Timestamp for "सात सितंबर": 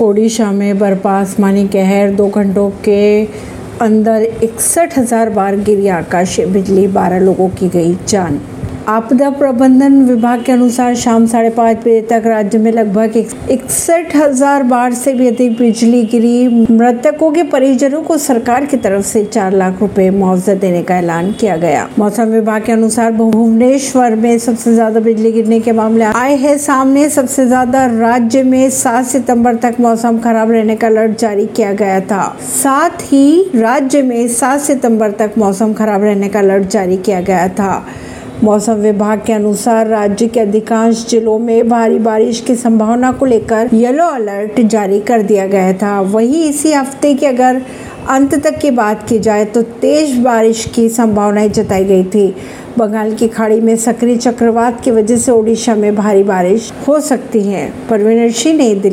28.72-29.56, 34.30-35.10